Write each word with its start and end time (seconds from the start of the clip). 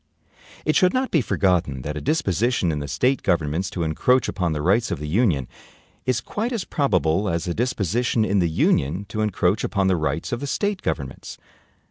It 0.65 0.75
should 0.75 0.95
not 0.95 1.11
be 1.11 1.21
forgotten 1.21 1.83
that 1.83 1.95
a 1.95 2.01
disposition 2.01 2.71
in 2.71 2.79
the 2.79 2.87
State 2.87 3.21
governments 3.21 3.69
to 3.69 3.83
encroach 3.83 4.27
upon 4.27 4.51
the 4.51 4.61
rights 4.63 4.89
of 4.89 4.97
the 4.97 5.07
Union 5.07 5.47
is 6.07 6.21
quite 6.21 6.51
as 6.51 6.65
probable 6.65 7.29
as 7.29 7.47
a 7.47 7.53
disposition 7.53 8.25
in 8.25 8.39
the 8.39 8.49
Union 8.49 9.05
to 9.09 9.21
encroach 9.21 9.63
upon 9.63 9.85
the 9.89 9.95
rights 9.95 10.31
of 10.31 10.39
the 10.39 10.47
State 10.47 10.81
governments. 10.81 11.37